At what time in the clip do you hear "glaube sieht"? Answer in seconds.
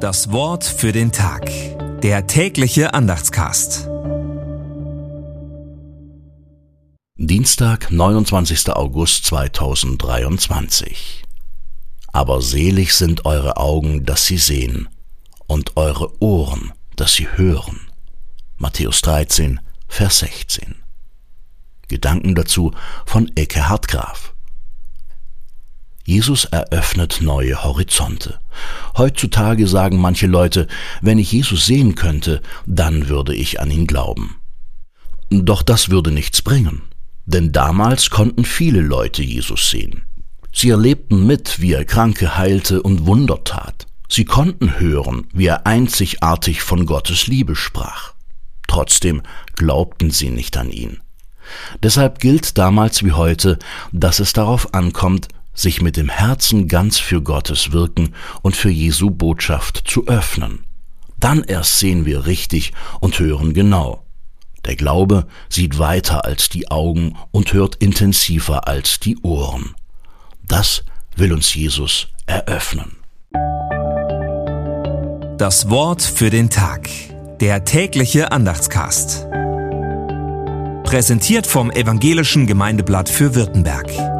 64.76-65.78